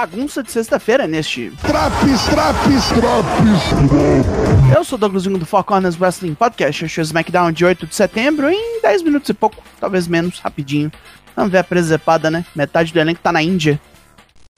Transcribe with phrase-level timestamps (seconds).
[0.00, 1.52] bagunça de sexta-feira neste.
[1.60, 4.74] Traps, traps, traps.
[4.74, 6.86] Eu sou o Douglas Jung do Four Corners Wrestling Podcast.
[6.86, 10.38] Este é o SmackDown de 8 de setembro em 10 minutos e pouco, talvez menos,
[10.38, 10.90] rapidinho.
[11.36, 12.46] Vamos ver a presepada, né?
[12.56, 13.78] Metade do elenco tá na Índia.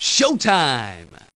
[0.01, 1.32] Showtime!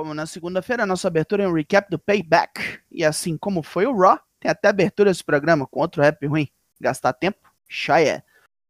[0.00, 2.80] Como na segunda-feira, nossa abertura é um recap do Payback.
[2.90, 6.48] E assim como foi o Raw, tem até abertura desse programa com outro rap ruim.
[6.80, 7.52] Gastar tempo?
[7.68, 8.22] Já é.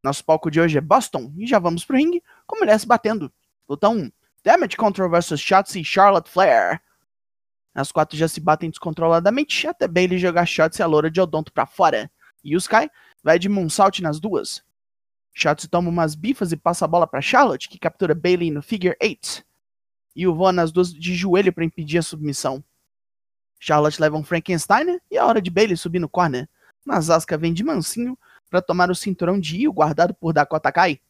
[0.03, 3.33] Nosso palco de hoje é Boston e já vamos pro ringue com mulheres batendo.
[3.69, 4.11] Luta 1.
[4.43, 6.83] Damage Control vs Shotzi e Charlotte Flair.
[7.73, 11.53] As quatro já se batem descontroladamente até Bailey jogar Shotzi e a loura de Odonto
[11.53, 12.11] pra fora.
[12.43, 12.91] E Sky
[13.23, 14.65] vai de moonsault nas duas.
[15.33, 18.97] Shotzi toma umas bifas e passa a bola pra Charlotte, que captura Bailey no Figure
[19.01, 19.49] 8
[20.15, 22.63] e o voa nas duas de joelho para impedir a submissão.
[23.59, 26.49] Charlotte leva um Frankenstein e é hora de Bailey subir no corner,
[26.85, 31.01] mas Asuka vem de mansinho para tomar o cinturão de Io guardado por Dakota Kai.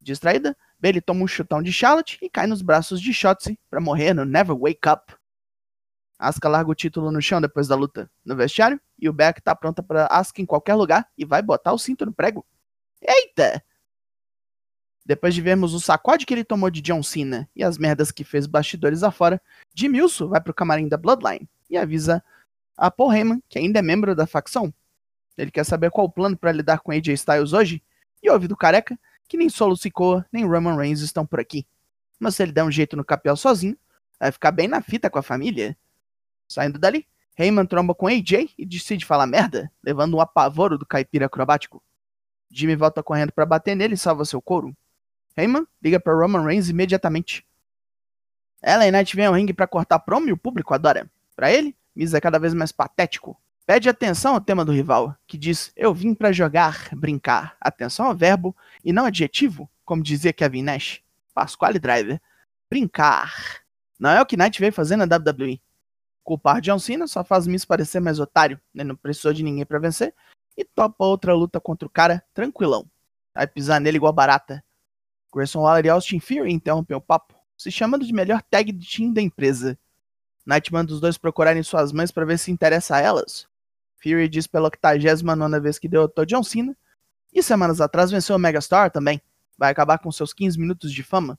[0.00, 4.14] Distraída, Bailey toma um chutão de Charlotte e cai nos braços de Shotzi para morrer
[4.14, 5.14] no Never Wake Up.
[6.18, 8.10] Asuka larga o título no chão depois da luta.
[8.24, 11.72] No vestiário, e o Beck tá pronta para Asuka em qualquer lugar e vai botar
[11.72, 12.44] o cinto no prego.
[13.00, 13.62] Eita!
[15.08, 18.22] Depois de vermos o sacode que ele tomou de John Cena e as merdas que
[18.22, 19.40] fez bastidores afora,
[19.74, 22.22] Jimmy Uso vai pro camarim da Bloodline e avisa
[22.76, 24.70] a Paul Heyman, que ainda é membro da facção.
[25.38, 27.82] Ele quer saber qual o plano para lidar com AJ Styles hoje
[28.22, 31.66] e ouve do careca que nem Solo Sikoa nem Roman Reigns estão por aqui.
[32.20, 33.78] Mas se ele der um jeito no capel sozinho,
[34.20, 35.74] vai ficar bem na fita com a família.
[36.46, 37.06] Saindo dali,
[37.38, 41.82] Heyman tromba com AJ e decide falar merda, levando um apavoro do caipira acrobático.
[42.50, 44.76] Jimmy volta correndo para bater nele e salva seu couro.
[45.38, 47.46] Heyman liga para Roman Reigns imediatamente.
[48.62, 51.08] Ellen Knight vem ao ringue para cortar promo e o público adora.
[51.36, 53.40] Para ele, Miz é cada vez mais patético.
[53.64, 57.56] Pede atenção ao tema do rival, que diz: Eu vim para jogar, brincar.
[57.60, 61.02] Atenção ao verbo e não adjetivo, como dizia Kevin Nash.
[61.34, 62.20] Pasquale Driver.
[62.68, 63.62] Brincar.
[63.98, 65.60] Não é o que Knight veio fazer na WWE.
[66.24, 68.84] Culpar John Cena só faz Miz parecer mais otário, né?
[68.84, 70.14] não precisou de ninguém para vencer,
[70.56, 72.86] e topa outra luta contra o cara tranquilão.
[73.34, 74.62] Vai pisar nele igual barata.
[75.32, 79.12] Grayson Waller e Austin Fury interrompem o papo, se chamando de melhor tag de team
[79.12, 79.78] da empresa.
[80.46, 83.46] Knight manda os dois procurarem suas mães para ver se interessa a elas.
[84.02, 86.76] Fury diz pela 89 vez que derrotou John Cena,
[87.32, 89.20] e semanas atrás venceu o Megastar também.
[89.58, 91.38] Vai acabar com seus 15 minutos de fama?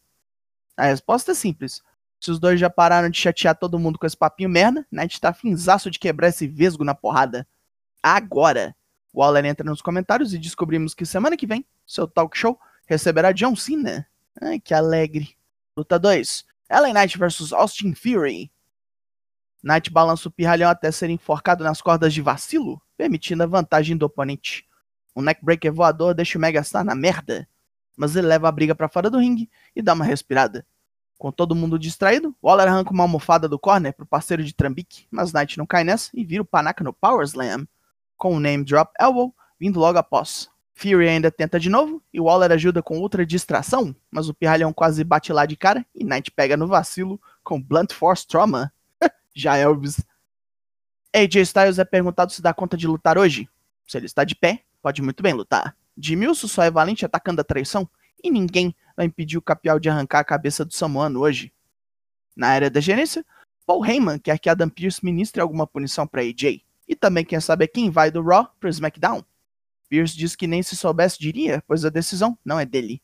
[0.78, 1.82] A resposta é simples.
[2.20, 5.34] Se os dois já pararam de chatear todo mundo com esse papinho merda, Knight tá
[5.34, 7.48] finzaço de quebrar esse vesgo na porrada.
[8.04, 8.76] Agora!
[9.14, 13.56] Waller entra nos comentários e descobrimos que semana que vem, seu talk show receberá John
[13.56, 14.08] Cena.
[14.42, 15.38] Ai, que alegre.
[15.78, 16.44] Luta 2.
[16.72, 18.52] Ellen Knight vs Austin Fury.
[19.64, 24.08] Knight balança o pirralhão até ser enforcado nas cordas de vacilo, permitindo a vantagem do
[24.08, 24.68] oponente.
[25.14, 27.48] O neckbreaker voador deixa o Megastar na merda,
[27.96, 30.66] mas ele leva a briga para fora do ringue e dá uma respirada.
[31.18, 35.34] Com todo mundo distraído, Waller arranca uma almofada do corner pro parceiro de Trambique, mas
[35.34, 37.68] Knight não cai nessa e vira o panaca no Power Slam,
[38.18, 40.50] com o name drop elbow vindo logo após.
[40.80, 45.04] Fury ainda tenta de novo e Waller ajuda com outra distração, mas o pirralhão quase
[45.04, 48.72] bate lá de cara e Knight pega no vacilo com Blunt Force Trauma.
[49.36, 50.00] Já Elvis.
[51.14, 53.50] AJ Styles é perguntado se dá conta de lutar hoje.
[53.86, 55.76] Se ele está de pé, pode muito bem lutar.
[56.30, 57.90] Uso só é valente atacando a traição
[58.24, 61.52] e ninguém vai impedir o Capial de arrancar a cabeça do Samoano hoje.
[62.38, 63.26] Na área da gerência,
[63.66, 66.64] Paul Heyman quer que Adam Pearce ministre alguma punição para AJ.
[66.88, 69.24] E também quer saber quem vai do Raw para SmackDown.
[69.90, 73.02] Pierce diz que nem se soubesse diria, pois a decisão não é dele.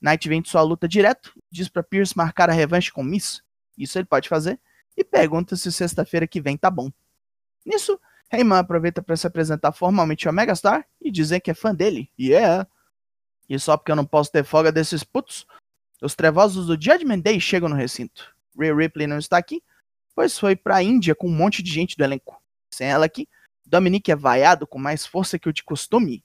[0.00, 3.42] Knight vem de sua luta direto, diz para Pierce marcar a revanche com Miss,
[3.76, 4.58] isso ele pode fazer,
[4.96, 6.90] e pergunta se sexta-feira que vem tá bom.
[7.66, 8.00] Nisso,
[8.32, 12.10] Heyman aproveita para se apresentar formalmente ao Megastar e dizer que é fã dele.
[12.18, 12.66] Yeah!
[13.48, 15.46] E só porque eu não posso ter folga desses putos,
[16.00, 18.34] os trevosos do Judgment Day chegam no recinto.
[18.58, 19.62] Rhea Ripley não está aqui,
[20.14, 22.40] pois foi para a Índia com um monte de gente do elenco.
[22.72, 23.28] Sem ela aqui,
[23.66, 26.24] Dominic é vaiado com mais força que o de costume.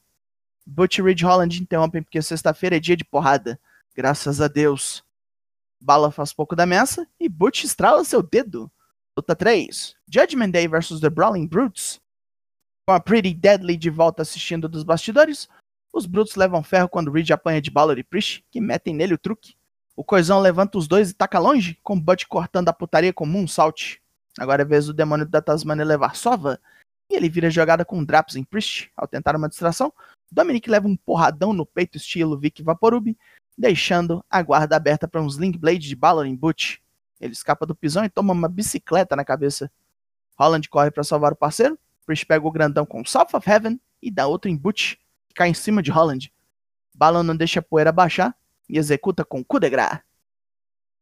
[0.66, 3.60] Butch Reed Holland interrompem porque sexta-feira é dia de porrada.
[3.96, 5.04] Graças a Deus.
[5.80, 8.72] Bala faz pouco da ameaça e Butch estrala seu dedo.
[9.16, 9.96] Luta 3.
[10.12, 12.02] Judgment Day vs The Brawling Brutes.
[12.88, 15.48] Com a Pretty Deadly de volta assistindo dos bastidores,
[15.94, 19.18] os Brutes levam ferro quando Reed apanha de Balor e Priest, que metem nele o
[19.18, 19.56] truque.
[19.96, 24.02] O Coisão levanta os dois e taca longe, com Butch cortando a putaria com Moonsault.
[24.38, 26.60] Agora é vez do demônio da Tasmania levar sova,
[27.10, 28.92] e ele vira jogada com Draps em Priest.
[28.98, 29.94] Ao tentar uma distração,
[30.32, 33.16] Dominic leva um porradão no peito estilo Vic Vaporub,
[33.58, 36.78] deixando a guarda aberta para um Sling Blade de em Butch.
[37.20, 39.72] Ele escapa do pisão e toma uma bicicleta na cabeça.
[40.38, 44.12] Holland corre para salvar o parceiro, Priest pega o grandão com South of Heaven e
[44.12, 44.96] dá outro em Butch,
[45.28, 46.32] que cai em cima de Holland.
[46.94, 48.36] Balon não deixa a poeira baixar
[48.70, 49.70] e executa com coup de.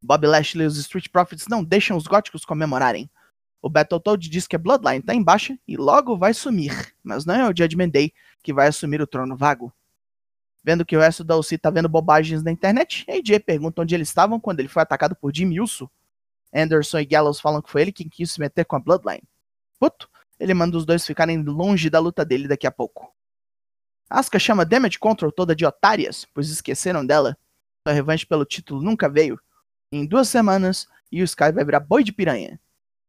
[0.02, 3.10] Bob Lashley e os Street Profits não deixam os góticos comemorarem.
[3.64, 7.34] O Battletoad diz que a Bloodline tá em baixa e logo vai sumir, mas não
[7.34, 8.14] é o Judgment Day
[8.44, 9.72] que vai assumir o trono vago.
[10.62, 14.10] Vendo que o resto da UC tá vendo bobagens na internet, AJ pergunta onde eles
[14.10, 15.90] estavam quando ele foi atacado por Jimmy Uso.
[16.54, 19.24] Anderson e Gallows falam que foi ele quem quis se meter com a Bloodline.
[19.80, 23.14] Puto, ele manda os dois ficarem longe da luta dele daqui a pouco.
[24.10, 27.38] Asuka chama Damage Control toda de otárias, pois esqueceram dela.
[27.88, 29.40] Sua revanche pelo título nunca veio.
[29.90, 32.60] Em duas semanas, e o Sky vai virar boi de piranha.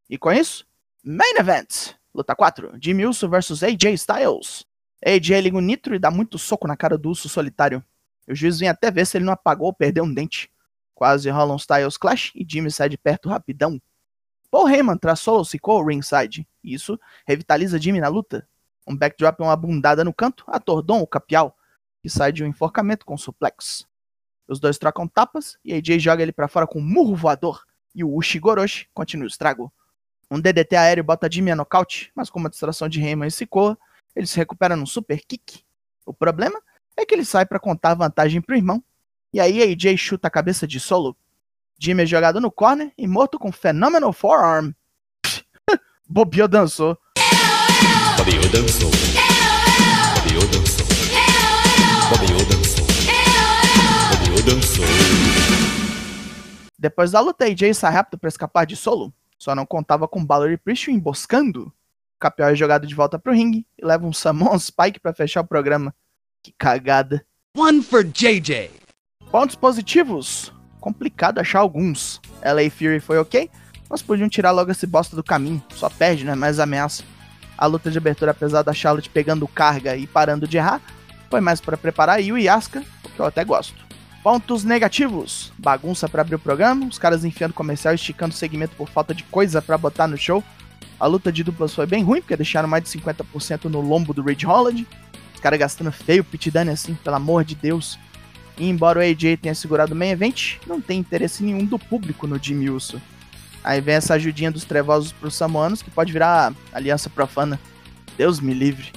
[0.08, 0.66] E com isso,
[1.02, 1.94] Main Event!
[2.14, 4.66] Luta 4, Jimmy Uso vs AJ Styles.
[5.04, 7.84] AJ liga o nitro e dá muito soco na cara do urso solitário.
[8.28, 10.50] O juiz vem até ver se ele não apagou ou perdeu um dente.
[10.94, 13.80] Quase rola um Styles Clash e Jimmy sai de perto rapidão.
[14.50, 16.46] Paul Heyman traz Solo ao ringside.
[16.62, 18.46] Isso revitaliza Jimmy na luta.
[18.86, 21.56] Um backdrop e uma bundada no canto atordam o capial,
[22.00, 23.86] que sai de um enforcamento com suplex.
[24.46, 27.64] Os dois trocam tapas e AJ joga ele para fora com um murro voador.
[27.94, 29.72] E o Ushigoroshi continua o estrago.
[30.30, 33.78] Um DDT aéreo bota Jimmy a nocaute, mas com uma distração de Heyman e Sikoa,
[34.14, 35.62] ele se recupera num super kick.
[36.06, 36.60] O problema
[36.96, 38.82] é que ele sai para contar a vantagem pro irmão.
[39.32, 41.16] E aí AJ chuta a cabeça de Solo.
[41.78, 44.70] Jimmy é jogado no corner e morto com Phenomenal Forearm.
[46.08, 46.96] Bobiô dançou.
[48.16, 48.90] Bobiô dançou.
[50.14, 50.86] Bobiô dançou.
[52.10, 52.86] Bobiô dançou.
[54.10, 54.84] Bobiô dançou.
[56.78, 59.12] Depois da luta, AJ sai rápido para escapar de Solo.
[59.44, 61.70] Só não contava com Balor e Priest emboscando.
[62.18, 65.46] Capial é jogado de volta pro ringue e leva um Samon Spike para fechar o
[65.46, 65.94] programa.
[66.42, 67.22] Que cagada.
[67.54, 68.70] One for JJ.
[69.30, 70.50] Pontos positivos.
[70.80, 72.22] Complicado achar alguns.
[72.42, 73.50] LA Fury foi ok,
[73.90, 75.62] mas podiam tirar logo esse bosta do caminho.
[75.74, 76.34] Só perde, né?
[76.34, 77.04] Mais ameaça.
[77.58, 80.80] A luta de abertura, apesar da Charlotte pegando carga e parando de errar,
[81.28, 82.82] foi mais para preparar Yu e Asuka,
[83.14, 83.83] que eu até gosto.
[84.24, 85.52] Pontos negativos.
[85.58, 89.22] Bagunça para abrir o programa, os caras enfiando comercial esticando o segmento por falta de
[89.24, 90.42] coisa para botar no show.
[90.98, 94.22] A luta de duplas foi bem ruim, porque deixaram mais de 50% no lombo do
[94.22, 94.88] Ridge Holland.
[95.34, 97.98] Os caras gastando feio pit dane assim, pelo amor de Deus.
[98.56, 102.26] E embora o AJ tenha segurado o main event, não tem interesse nenhum do público
[102.26, 103.02] no Jimmy Uso.
[103.62, 107.60] Aí vem essa ajudinha dos trevosos pros samoanos, que pode virar aliança profana.
[108.16, 108.90] Deus me livre.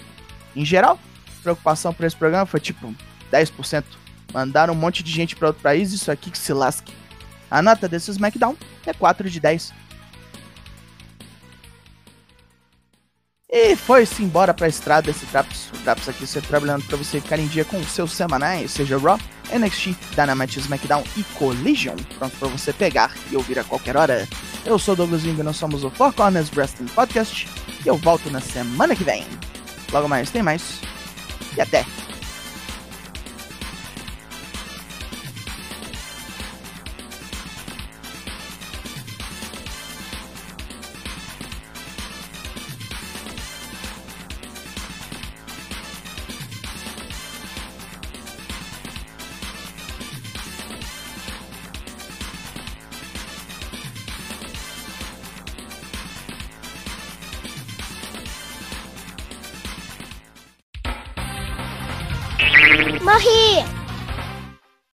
[0.56, 0.97] Em geral,
[1.44, 2.95] preocupação para esse programa foi tipo
[3.30, 3.83] 10%.
[4.33, 6.94] Mandaram um monte de gente para outro país, isso aqui que se lasque.
[7.50, 9.74] A nota desse SmackDown é 4 de 10.
[13.50, 15.69] E foi-se embora pra estrada esse Traps.
[15.74, 18.97] O Traps aqui sempre trabalhando para você ficar em dia com os seus semanais, seja
[18.97, 19.18] Raw,
[19.51, 24.27] NXT, Dynamite, SmackDown e Collision, pronto para você pegar e ouvir a qualquer hora.
[24.65, 27.47] Eu sou o Douglas Wing nós somos o Four Corners Wrestling Podcast
[27.85, 29.25] e eu volto na semana que vem.
[29.94, 30.81] Logo mais tem mais
[31.56, 32.06] e até!
[63.07, 63.77] マヒー。